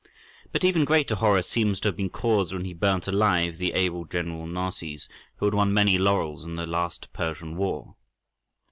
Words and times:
But 0.51 0.63
even 0.63 0.83
greater 0.83 1.13
horror 1.13 1.43
seems 1.43 1.79
to 1.81 1.89
have 1.89 1.95
been 1.95 2.09
caused 2.09 2.53
when 2.53 2.65
he 2.65 2.73
burnt 2.73 3.07
alive 3.07 3.59
the 3.59 3.73
able 3.73 4.05
general 4.05 4.47
Narses,(17) 4.47 5.07
who 5.35 5.45
had 5.45 5.53
won 5.53 5.75
many 5.75 5.99
laurels 5.99 6.43
in 6.43 6.55
the 6.55 6.65
last 6.65 7.13
Persian 7.13 7.55
war. 7.55 7.95